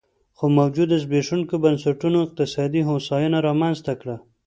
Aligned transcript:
خو 0.37 0.45
موجوده 0.57 0.95
زبېښونکو 1.03 1.55
بنسټونو 1.63 2.17
اقتصادي 2.25 2.81
هوساینه 2.89 3.37
رامنځته 3.47 3.93
کړه 4.01 4.15